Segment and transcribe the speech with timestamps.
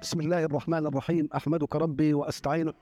[0.00, 1.28] بسم الله الرحمن الرحيم.
[1.36, 2.74] أحمدك ربي واستعينك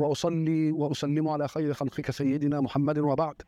[0.00, 3.42] وأصلي وأسلم على خير خلقك سيدنا محمد وبعد.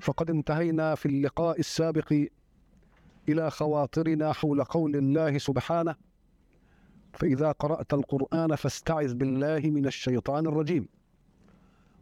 [0.00, 2.26] فقد انتهينا في اللقاء السابق
[3.28, 5.94] إلى خواطرنا حول قول الله سبحانه
[7.12, 10.88] فإذا قرأت القرآن فاستعذ بالله من الشيطان الرجيم.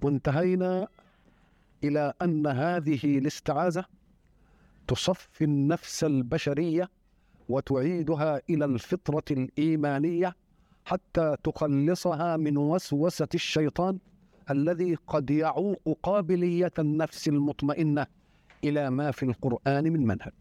[0.02, 0.88] وانتهينا
[1.84, 3.84] إلى أن هذه الاستعاذة
[4.86, 6.88] تصفي النفس البشرية
[7.48, 10.34] وتعيدها إلى الفطرة الإيمانية
[10.84, 13.98] حتى تخلصها من وسوسة الشيطان
[14.50, 18.06] الذي قد يعوق قابلية النفس المطمئنة
[18.64, 20.32] إلى ما في القرآن من منهج.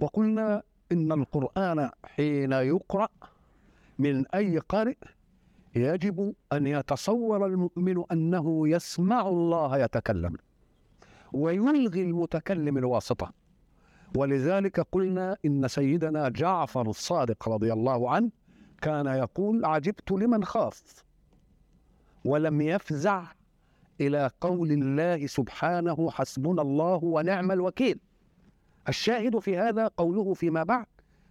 [0.00, 0.62] وقلنا
[0.92, 3.08] إن القرآن حين يقرأ
[3.98, 4.96] من أي قارئ
[5.76, 10.36] يجب أن يتصور المؤمن أنه يسمع الله يتكلم
[11.32, 13.32] ويلغي المتكلم الواسطة.
[14.16, 18.30] ولذلك قلنا إن سيدنا جعفر الصادق رضي الله عنه
[18.80, 21.04] كان يقول عجبت لمن خاف
[22.24, 23.24] ولم يفزع
[24.00, 28.00] إلى قول الله سبحانه حسبنا الله ونعم الوكيل
[28.88, 30.86] الشاهد في هذا قوله فيما بعد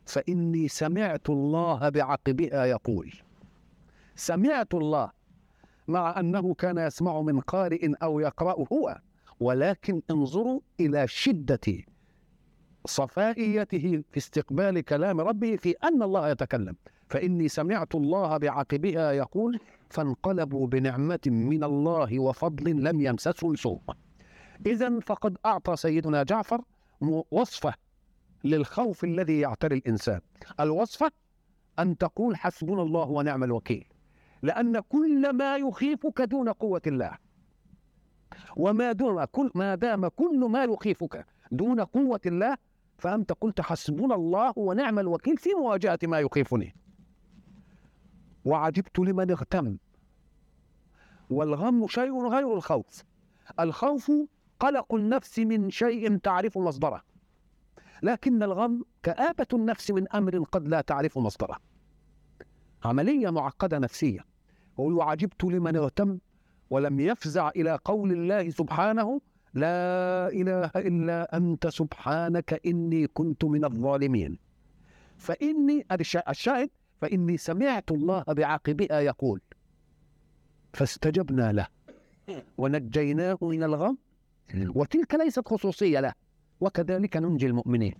[0.05, 3.13] فإني سمعت الله بعقبها يقول
[4.15, 5.11] سمعت الله
[5.87, 8.97] مع أنه كان يسمع من قارئ أو يقرأ هو
[9.39, 11.73] ولكن انظروا إلى شدة
[12.85, 16.75] صفائيته في استقبال كلام ربه في أن الله يتكلم.
[17.09, 23.81] فإني سمعت الله بعقبها يقول فانقلبوا بنعمة من الله وفضل لم يمسسهم سوء.
[24.65, 26.61] اذا فقد أعطى سيدنا جعفر
[27.31, 27.73] وصفة
[28.43, 30.21] للخوف الذي يعتري الإنسان.
[30.59, 31.11] الوصفة
[31.79, 33.85] أن تقول حسبنا الله ونعم الوكيل.
[34.41, 37.17] لأن كل ما يخيفك دون قوة الله.
[38.57, 42.57] وما دون كل ما دام كل ما يخيفك دون قوة الله
[42.97, 46.75] فأنت قلت حسبنا الله ونعم الوكيل في مواجهة ما يخيفني.
[48.45, 49.77] وعجبت لمن اغتم.
[51.29, 53.03] والغم شيء غير الخوف.
[53.59, 54.11] الخوف
[54.59, 57.01] قلق النفس من شيء تعرف مصدره.
[58.03, 61.57] لكن الغم كآبة النفس من أمر قد لا تعرف مصدره.
[62.85, 64.25] عملية معقدة نفسية.
[64.77, 66.17] وعجبت لمن اغتم.
[66.69, 69.21] ولم يفزع إلى قول الله سبحانه
[69.57, 74.37] لا إله إلا أنت سبحانك إني كنت من الظالمين.
[75.17, 75.85] فإني
[76.29, 76.69] الشاهد
[77.01, 79.41] فإني سمعت الله بعقبها يقول
[80.73, 81.67] فاستجبنا له
[82.57, 83.97] ونجيناه من الغم.
[84.55, 86.13] وتلك ليست خصوصية له
[86.61, 87.95] وكذلك ننجي المؤمنين.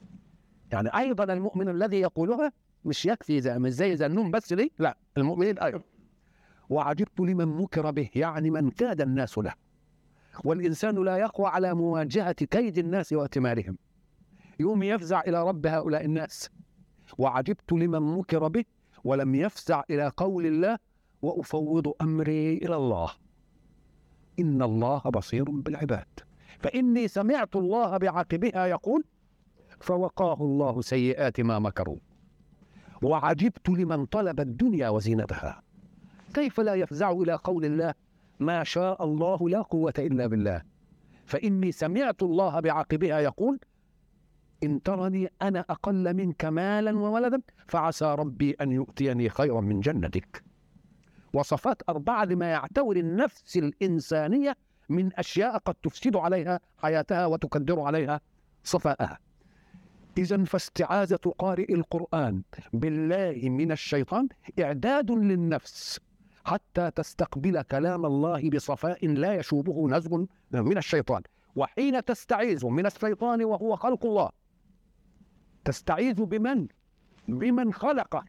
[0.71, 2.51] يعني أيضا المؤمن الذي يقولها
[2.85, 5.81] مش يكفي زي مش زي زنون بس ليه لا المؤمنين أيضا.
[6.69, 9.53] وعجبت لمن مكر به يعني من كاد الناس له.
[10.43, 13.77] والإنسان لا يقوى على مواجهة كيد الناس وأتمارهم.
[14.59, 16.49] يوم يفزع إلى رب هؤلاء الناس.
[17.17, 18.65] وعجبت لمن مكر به
[19.03, 20.77] ولم يفزع إلى قول الله
[21.21, 23.11] وأفوض أمري إلى الله.
[24.39, 26.07] إن الله بصير بالعباد.
[26.59, 29.03] فإني سمعت الله بعقبها يقول
[29.79, 31.97] فوقاه الله سيئات ما مكروا.
[33.01, 35.63] وعجبت لمن طلب الدنيا وزينتها.
[36.33, 37.93] كيف لا يفزع إلى قول الله
[38.39, 40.61] ما شاء الله لا قوة إلا بالله.
[41.25, 43.59] فإني سمعت الله بعقبها يقول
[44.63, 50.43] إن ترني أنا أقل منك مالا وولدا فعسى ربي أن يؤتيني خيرا من جنتك.
[51.33, 54.55] وصفات أربعة لما يعتور النفس الإنسانية
[54.89, 58.21] من أشياء قد تفسد عليها حياتها وتكدر عليها
[58.63, 59.19] صفاءها.
[60.17, 62.41] إذا فاستعاذة قارئ القرآن
[62.73, 64.27] بالله من الشيطان
[64.59, 65.99] إعداد للنفس
[66.47, 71.21] حتى تستقبل كلام الله بصفاء لا يشوبه نزغ من الشيطان.
[71.55, 74.29] وحين تستعيذ من الشيطان وهو خلق الله
[75.65, 76.67] تستعيذ بمن؟
[77.27, 78.25] بمن خلقه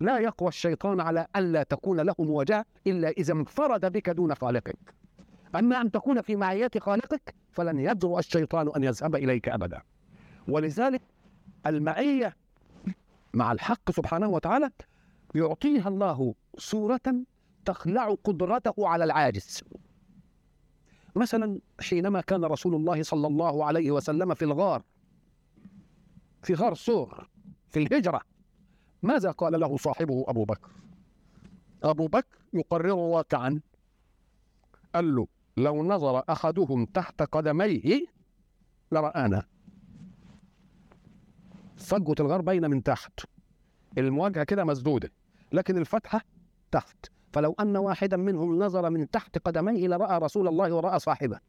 [0.00, 4.94] لا يقوى الشيطان على ألا تكون له مواجهة إلا إذا انفرد بك دون خالقك.
[5.54, 9.82] أما أن تكون في معية خالقك فلن يجرؤ الشيطان أن يذهب إليك أبدا.
[10.48, 11.02] ولذلك
[11.66, 12.36] المعية
[13.34, 14.70] مع الحق سبحانه وتعالى
[15.34, 17.00] يعطيها الله صورة
[17.64, 19.62] تخلع قدرته على العاجز.
[21.16, 24.82] مثلا حينما كان رسول الله صلى الله عليه وسلم في الغار
[26.42, 27.28] في غار صور
[27.68, 28.20] في الهجرة
[29.02, 30.70] ماذا قال له صاحبه أبو بكر؟
[31.82, 33.60] أبو بكر يقرر واقعا
[34.94, 35.26] قال له
[35.56, 38.06] لو نظر أحدهم تحت قدميه
[38.92, 39.46] لرآنا.
[41.76, 43.20] فجوة الغار باينة من تحت.
[43.98, 45.12] المواجهة كده مسدودة.
[45.52, 46.20] لكن الفتحة
[46.70, 47.06] تحت.
[47.32, 51.40] فلو أن واحدا منهم نظر من تحت قدميه لرأى رسول الله ورأى صاحبه.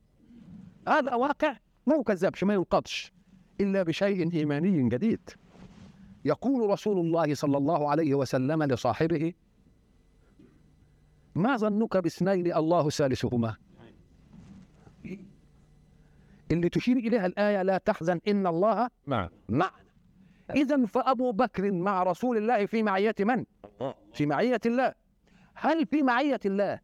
[0.87, 1.57] هذا واقع
[1.87, 3.13] ما يكذبش ما ينقضش
[3.61, 5.29] إلا بشيء إيماني جديد.
[6.25, 9.33] يقول رسول الله صلى الله عليه وسلم لصاحبه
[11.35, 13.55] ما ظنك باثنين الله ثالثهما؟
[16.51, 19.29] اللي تشير إليها الآية لا تحزن إن الله نعم.
[19.49, 19.80] معنا
[20.61, 23.45] إذا فأبو بكر مع رسول الله في معية من؟
[24.13, 24.93] في معية الله
[25.55, 26.79] هل في معية الله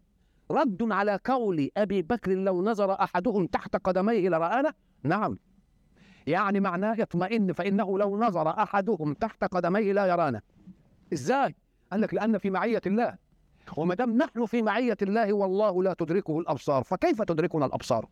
[0.52, 4.74] رد على قول أبي بكر لو نظر أحدهم تحت قدميه لرآنا؟
[5.04, 5.38] نعم
[6.28, 10.42] يعني معناه يطمئن فإنه لو نظر أحدهم تحت قدميه لا يرانا
[11.14, 11.56] إزاي؟
[11.92, 13.16] قال لك لأن في معية الله
[13.78, 18.08] وما دام نحن في معية الله والله لا تدركه الأبصار فكيف تدركنا الأبصار؟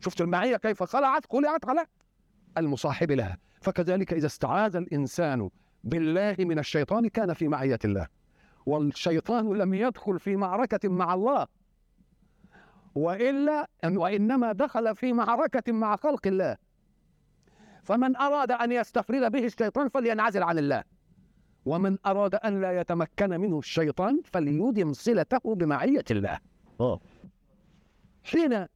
[0.00, 1.86] شفت المعية كيف خلعت خلعت على
[2.58, 5.50] المصاحب لها فكذلك إذا استعاذ الإنسان
[5.84, 8.06] بالله من الشيطان كان في معية الله.
[8.66, 11.46] والشيطان لم يدخل في معركة مع الله.
[12.94, 16.56] وإلا وإنما دخل في معركة مع خلق الله.
[17.82, 20.82] فمن أراد أن يستفرد به الشيطان فلينعزل عن الله.
[21.64, 26.38] ومن أراد أن لا يتمكن منه الشيطان فليدم صلته بمعية الله.
[26.80, 27.00] أوه.
[28.24, 28.66] حين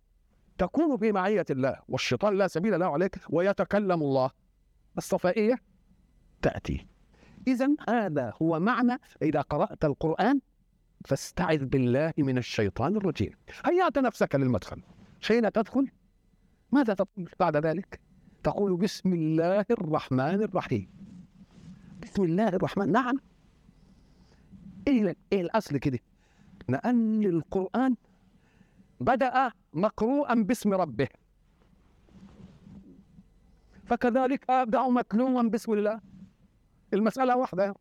[0.58, 4.30] تكون في معية الله والشيطان لا سبيل له عليك ويتكلم الله.
[4.98, 5.54] الصفائية
[6.42, 6.86] تأتي.
[7.46, 10.40] إذا هذا هو معنى إذا قرأت القرآن
[11.04, 13.32] فاستعذ بالله من الشيطان الرجيم.
[13.64, 14.82] هيأت نفسك للمدخل.
[15.22, 15.90] حين تدخل
[16.72, 18.00] ماذا تقول بعد ذلك؟
[18.42, 20.88] تقول بسم الله الرحمن الرحيم.
[22.02, 23.16] بسم الله الرحمن نعم.
[24.88, 25.98] إيه إيه الأصل كده؟
[26.68, 27.96] لأن القرآن
[29.00, 31.08] بدأ مقروءا باسم ربه.
[33.90, 36.00] فكذلك أبدأ متلوا بسم الله.
[36.94, 37.74] المسألة واحدة.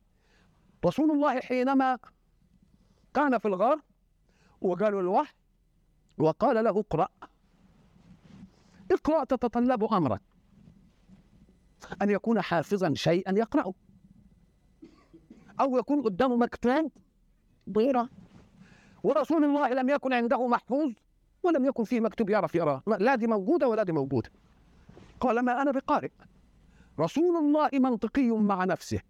[0.85, 2.00] رسول الله حينما
[3.13, 3.81] كان في الغار
[4.61, 5.33] وقالوا الوحي
[6.17, 7.07] وقال له اقرأ.
[8.91, 10.19] اقرأ تتطلب امرا
[12.01, 13.73] أن يكون حافظا شيئا يقرأه.
[15.61, 16.91] أو يكون قدامه مكتوب
[17.67, 18.09] بيرة
[19.03, 20.91] ورسول الله لم يكن عنده محفوظ
[21.44, 24.29] ولم يكن فيه مكتوب يعرف يقراه لا دي موجودة ولا دي موجودة.
[25.19, 26.12] قال ما أنا بقارئ.
[27.00, 29.01] رسول الله منطقي مع نفسه.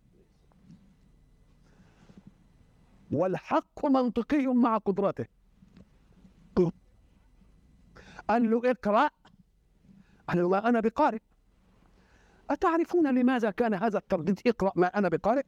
[3.12, 5.26] والحق منطقي مع قدرته.
[8.30, 9.10] قال له اقرأ.
[10.28, 11.20] قال له أنا بقارئ.
[12.50, 15.46] أتعرفون لماذا كان هذا الترديد؟ اقرأ ما أنا بقارئ.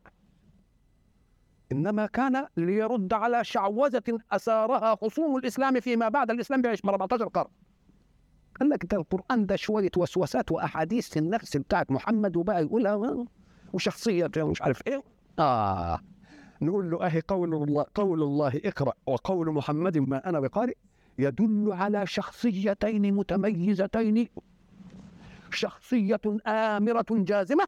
[1.72, 6.31] إنما كان ليرد على شعوذة أثارها خصوم الإسلام فيما بعد.
[6.31, 7.52] الإسلام بيعيش 14 قرن.
[8.62, 13.25] قال لك ده القرآن ده شوية وسوسات وأحاديث النفس بتاعت محمد وبقى يقولها
[13.74, 15.04] وشخصية مش عارف إيه.
[15.40, 16.00] آه.
[16.62, 20.74] نقول له أهي قول الله قول الله اقرأ وقول محمد ما أنا بقارئ
[21.19, 24.28] يدل على شخصيتين متميزتين.
[25.52, 27.66] شخصية آمرة جازمة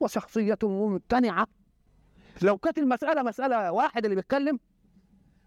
[0.00, 1.46] وشخصية ممتنعة.
[2.42, 4.58] لو كانت المسألة مسألة واحد اللي بيتكلم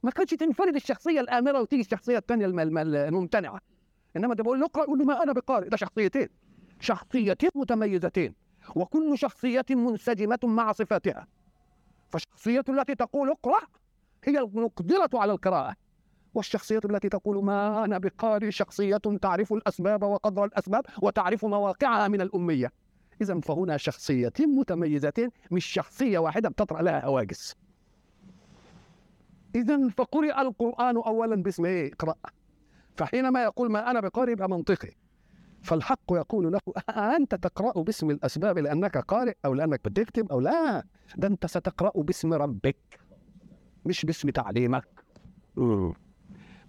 [0.04, 3.62] ما كانش تنفرد الشخصية الآمرة وتيجي الشخصية الثانية الممتنعة.
[4.18, 5.70] إنما ده بقول اقرأ يقول ما أنا بقارئ.
[5.70, 6.30] ده شخصيتين.
[6.80, 8.36] شخصيتين متميزتين.
[8.76, 11.28] وكل شخصية منسجمة مع صفاتها.
[12.10, 13.60] فالشخصية التي تقول اقرأ
[14.24, 15.76] هي المقدرة على القراءة.
[16.34, 22.72] والشخصية التي تقول ما أنا بقارئ شخصية تعرف الأسباب وقدر الأسباب وتعرف مواقعها من الأمية.
[23.22, 27.56] إذا فهنا شخصيتين متميزتين مش شخصية واحدة بتطرأ لها هواجس.
[29.56, 32.16] إذا فقرئ القرآن أولا باسم إيه؟ اقرأ.
[33.02, 34.92] فحينما يقول ما أنا بقارئ يبقى منطقي.
[35.62, 36.60] فالحق يقول له.
[37.16, 40.84] أنت تقرأ باسم الأسباب لأنك قارئ أو لأنك بتكتب أو لا.
[41.16, 43.00] ده أنت ستقرأ باسم ربك
[43.86, 45.06] مش باسم تعليمك.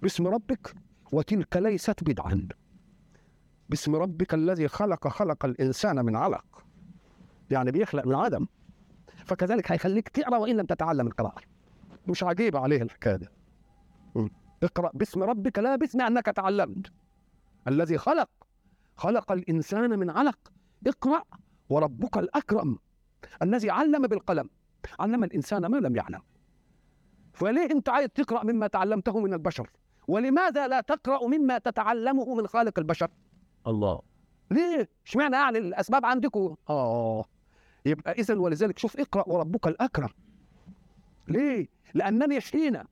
[0.02, 0.74] باسم ربك
[1.12, 2.48] وتلك ليست بدعا.
[3.68, 6.64] باسم ربك الذي خلق خلق الإنسان من علق.
[7.50, 8.46] يعني بيخلق من عدم.
[9.24, 11.42] فكذلك هيخليك تقرأ وإن لم تتعلم القراءة.
[12.08, 13.28] مش عجيبة عليه الحكاية دي.
[14.62, 16.92] اقرأ باسم ربك لا باسم أنك تعلمت.
[17.68, 18.28] الذي خلق
[18.96, 20.52] خلق الإنسان من علق.
[20.86, 21.24] اقرأ
[21.68, 22.78] وربك الأكرم
[23.42, 24.50] الذي علم بالقلم.
[25.00, 26.22] علم الإنسان ما لم يعلم.
[27.32, 29.70] فليه أنت عايز تقرأ مما تعلمته من البشر؟
[30.08, 33.08] ولماذا لا تقرأ مما تتعلمه من خالق البشر؟
[33.66, 34.00] الله.
[34.50, 37.24] ليه؟ اشمعنى يعني الأسباب عندكم آه.
[37.86, 40.08] يبقى إذا ولذلك شوف اقرأ وربك الأكرم.
[41.28, 42.82] ليه؟ لأنني حين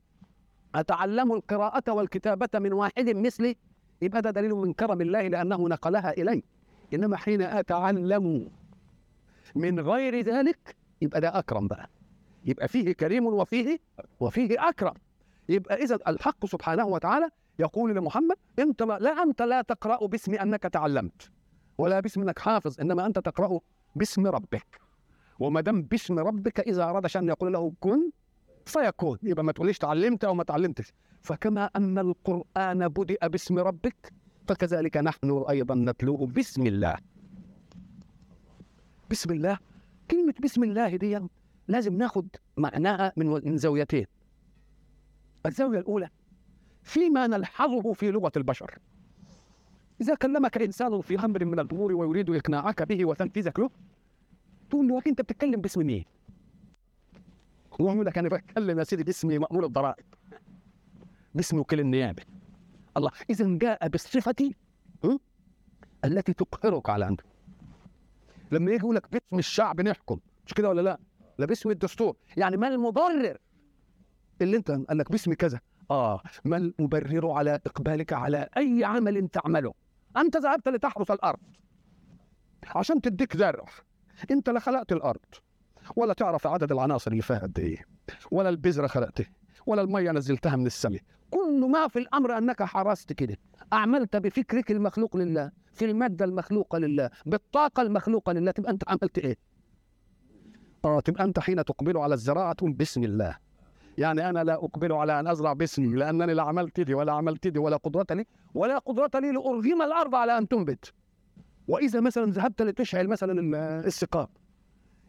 [0.74, 3.56] أتعلم القراءة والكتابة من واحد مثلي؟
[4.02, 6.42] يبقى ده دليل من كرم الله لأنه نقلها إلي.
[6.94, 8.50] إنما حين أتعلم
[9.54, 11.90] من غير ذلك يبقى ده أكرم بقى.
[12.44, 13.78] يبقى فيه كريم وفيه
[14.20, 14.94] وفيه أكرم.
[15.48, 21.30] يبقى إذا الحق سبحانه وتعالى يقول لمحمد أنت لا أنت لا تقرأ باسم أنك تعلمت
[21.78, 23.60] ولا باسم أنك حافظ إنما أنت تقرأ
[23.96, 24.80] باسم ربك.
[25.38, 28.10] وما دام باسم ربك إذا أراد شأن يقول له كن
[28.70, 30.92] فيكون يبقى ما تقوليش تعلمت أو ما تعلمتش.
[31.22, 34.12] فكما أن القرآن بدأ باسم ربك
[34.48, 36.96] فكذلك نحن أيضا نتلوه بسم الله.
[39.10, 39.58] بسم الله؟
[40.10, 41.20] كلمة بسم الله دي
[41.68, 44.06] لازم ناخد معناها من زاويتين.
[45.46, 46.08] الزاوية الأولى
[46.82, 48.78] فيما نلحظه في لغة البشر.
[50.00, 53.70] إذا كلمك إنسان في أمر من الأمور ويريد إقناعك به وتنفيذك له
[54.70, 56.04] تقول له أنت بتتكلم باسم مين؟
[57.80, 60.04] يقول لك أنا بتكلم يا سيدي باسم مامور الضرائب.
[61.34, 62.22] باسم وكيل النيابة.
[62.96, 63.88] الله إذا جاء
[65.04, 65.16] م?
[66.04, 67.20] التي تقهرك على انت
[68.52, 70.98] لما يجي يقول لك باسم الشعب نحكم مش كده ولا لا؟
[71.38, 72.16] لا باسم الدستور.
[72.36, 73.38] يعني ما المبرر؟
[74.42, 75.60] اللي أنت قال لك باسم كذا.
[75.90, 79.74] آه ما المبرر على إقبالك على أي عمل تعمله؟
[80.16, 81.38] أنت ذهبت لتحرث الأرض
[82.66, 83.64] عشان تديك زرع.
[84.30, 85.20] أنت لا خلقت الأرض.
[85.96, 87.84] ولا تعرف عدد العناصر اللي فيها قد إيه
[88.30, 89.26] ولا البذرة خلقته
[89.66, 91.00] ولا المية نزلتها من السماء.
[91.30, 93.36] كل ما في الأمر أنك حرست كده
[93.72, 99.36] أعملت بفكرك المخلوق لله في المادة المخلوقة لله بالطاقة المخلوقة لله تبقى أنت عملت إيه؟
[100.84, 103.36] آه تبقى أنت حين تقبل على الزراعة تقول بسم الله.
[103.98, 107.58] يعني أنا لا أقبل على أن أزرع باسمي لأنني لا عملت دي ولا عملت دي
[107.58, 110.92] ولا قدرة لي ولا قدرة لي لارغم الأرض على أن تنبت.
[111.68, 113.56] وإذا مثلا ذهبت لتشعل مثلا
[113.86, 114.28] السقاب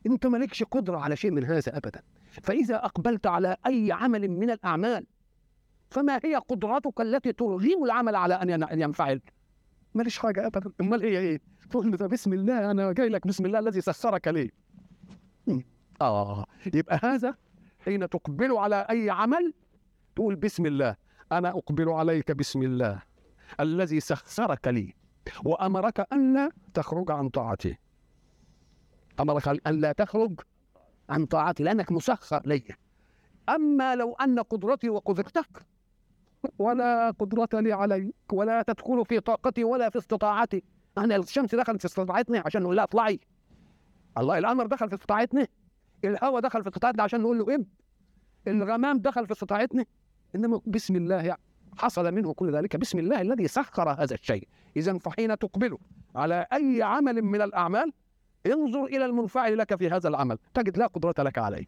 [0.05, 2.01] انت مالكش قدرة على شيء من هذا ابدا.
[2.43, 5.05] فإذا أقبلت على أي عمل من الأعمال
[5.89, 9.21] فما هي قدرتك التي ترغم العمل على أن ينفعل؟
[9.95, 10.71] ماليش حاجة ابدا.
[10.81, 14.49] أمال هي إيه؟ تقول ده بسم الله أنا جاي لك بسم الله الذي سخرك ليه
[16.01, 16.45] آه.
[16.73, 17.35] يبقى هذا
[17.79, 19.53] حين تقبل على أي عمل
[20.15, 20.95] تقول بسم الله
[21.31, 23.01] أنا أقبل عليك بسم الله
[23.59, 24.93] الذي سخرك لي
[25.45, 27.77] وأمرك الا تخرج عن طاعته
[29.19, 30.39] أمرك أن لا تخرج
[31.09, 32.63] عن طاعتي لأنك مسخر لي.
[33.49, 35.65] أما لو أن قدرتي وقدرتك
[36.59, 40.63] ولا قدرة لي عليك ولا تدخل في طاقتي ولا في استطاعتي.
[40.97, 43.19] أنا الشمس دخلت في استطاعتنا عشان نقول لها أطلعي.
[44.17, 45.47] الله الأمر دخل في استطاعتنا
[46.05, 47.65] الهواء دخل في استطاعتنا عشان نقول له ام
[48.47, 49.85] الغمام دخل في استطاعتنا
[50.35, 51.41] إنما بسم الله يعني
[51.77, 52.75] حصل منه كل ذلك.
[52.75, 54.47] بسم الله الذي سخر هذا الشيء.
[54.77, 55.77] اذا فحين تقبل
[56.15, 57.93] على أي عمل من الأعمال
[58.45, 60.37] انظر إلى المنفعل لك في هذا العمل.
[60.53, 61.65] تجد لا قدرة لك عليه.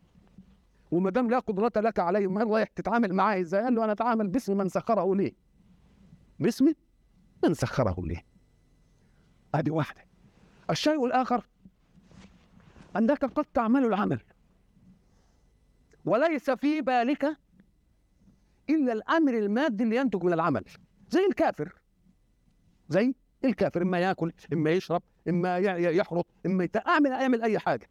[0.92, 4.28] وما دام لا قدرة لك عليه ما رايح تتعامل معاه إزاي؟ قال له أنا أتعامل
[4.28, 5.36] باسم من سخره لي.
[6.40, 6.74] باسم
[7.44, 8.22] من سخره لي.
[9.56, 10.02] هذه واحدة.
[10.70, 11.46] الشيء الآخر
[12.98, 14.20] أنك قد تعمل العمل.
[16.06, 17.38] وليس في بالك
[18.70, 20.64] إلا الأمر المادي اللي ينتج من العمل.
[21.10, 21.76] زي الكافر.
[22.90, 23.14] زي
[23.46, 27.90] الكافر إما يأكل إما يشرب إما يحرط إما أعمل أعمل أي حاجة.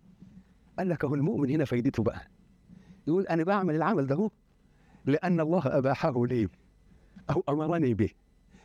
[0.79, 2.21] قال لك هو المؤمن هنا فايدته بقى.
[3.07, 4.31] يقول أنا بعمل العمل ده
[5.05, 6.49] لأن الله أباحه لي
[7.31, 8.11] أو أمرني به.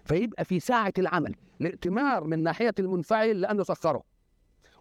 [0.05, 4.03] فيبقى في ساعة العمل الائتمار من ناحية المنفعل لأنه سخره.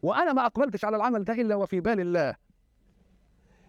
[0.02, 2.34] وأنا ما أقبلتش على العمل ده إلا وفي بال الله.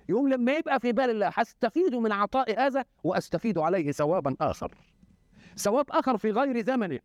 [0.10, 4.76] يوم لما يبقى في بال الله هستفيد من عطاء هذا وأستفيد عليه ثوابا آخر.
[5.58, 7.00] ثواب آخر في غير زمنه.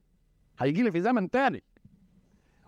[0.59, 1.62] هيجي لي في زمن ثاني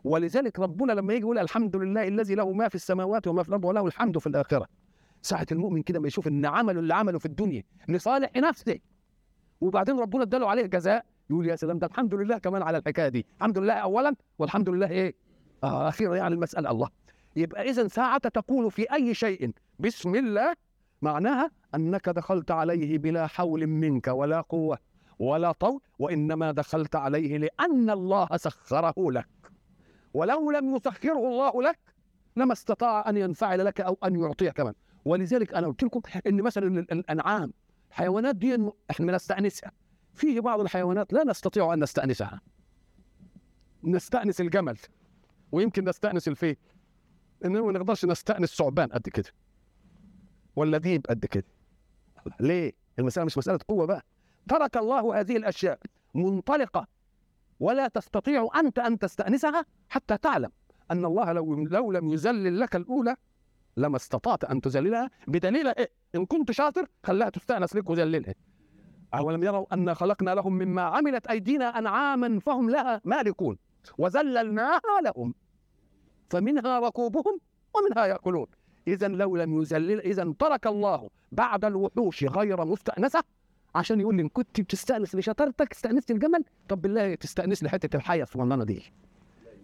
[0.04, 3.64] ولذلك ربنا لما يجي يقول الحمد لله الذي له ما في السماوات وما في الأرض
[3.64, 4.66] وله الحمد في الآخرة.
[5.22, 8.78] ساعة المؤمن كده ما يشوف إن عمله اللي عمله في الدنيا لصالح نفسه.
[9.60, 13.26] وبعدين ربنا اداله عليه جزاء يقول يا سلام ده الحمد لله كمان على الحكاية دي.
[13.38, 15.14] الحمد لله اولا والحمد لله إيه؟
[15.64, 16.88] آه أخيرا يعني المسألة الله.
[17.36, 20.54] يبقى اذا ساعه تقول في أي شيء بسم الله
[21.02, 24.78] معناها أنك دخلت عليه بلا حول منك ولا قوة
[25.18, 29.28] ولا طول وإنما دخلت عليه لأن الله سخره لك.
[30.14, 31.78] ولو لم يسخره الله لك
[32.36, 34.74] لما استطاع أن ينفعل لك أو أن يعطيك كمان.
[35.04, 37.52] ولذلك أنا قلت لكم إن مثلا الأنعام
[37.90, 39.72] الحيوانات دي إحنا بنستأنسها.
[40.14, 42.40] في بعض الحيوانات لا نستطيع أن نستأنسها.
[43.84, 44.78] نستأنس الجمل
[45.52, 46.56] ويمكن نستأنس الفيل.
[47.44, 49.30] انما ما نقدرش نستأنس ثعبان قد كده.
[50.56, 51.44] ولا ديب قد كده.
[52.40, 54.04] ليه؟ المسألة مش مسألة قوة بقى.
[54.48, 55.78] ترك الله هذه الأشياء
[56.14, 56.86] منطلقة
[57.60, 60.50] ولا تستطيع أنت أن تستأنسها حتى تعلم
[60.90, 63.16] أن الله لو لو لم يذلل لك الأولى
[63.76, 68.34] لما استطعت أن تذللها بدليل إيه؟ إن كنت شاطر خلاها تستأنس لك وذللها
[69.14, 73.58] أولم يروا أن خلقنا لهم مما عملت أيدينا أنعاما فهم لها مالكون
[73.98, 75.34] وذللناها لهم.
[76.30, 77.40] فمنها ركوبهم
[77.74, 78.46] ومنها يأكلون.
[78.88, 83.22] اذا لو لم يذلل اذا ترك الله بعد الوحوش غير مستأنسة
[83.74, 88.22] عشان يقول لي إن كنت بتستأنس لشطارتك استأنست الجمل؟ طب بالله تستأنس لي حتة الحيه
[88.22, 88.82] الصغننه دي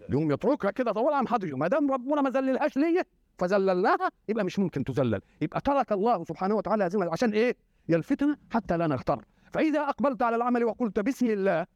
[0.09, 3.05] يقوم يتركها كده طول عم حد ما دام ربنا ما ذللهاش ليا
[3.39, 7.57] فذللناها يبقى مش ممكن تذلل يبقى ترك الله سبحانه وتعالى هذه عشان إيه؟
[7.89, 11.67] يلفتنا حتى لا نغتر فإذا أقبلت على العمل وقلت بسم الله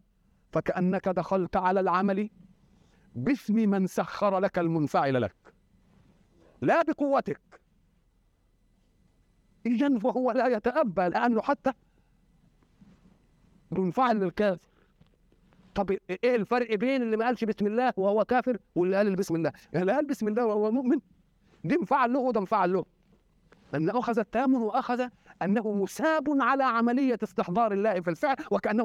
[0.52, 2.30] فكأنك دخلت على العمل
[3.14, 5.34] باسم من سخر لك المنفعل لك.
[6.60, 7.40] لا بقوتك.
[9.66, 11.72] اذا فهو لا يتأبى لأنه حتى
[13.70, 14.58] منفعل للكافر
[15.74, 19.52] طب إيه الفرق بين اللي ما قالش بسم الله وهو كافر واللي قال بسم الله؟
[19.74, 20.98] اللي قال بسم الله وهو مؤمن.
[21.64, 22.84] دي انفعل له وده انفعل له.
[23.72, 25.08] لأن أخذ التأمن وأخذ
[25.42, 28.82] أنه مساب على عملية استحضار الله في الفعل وكأنه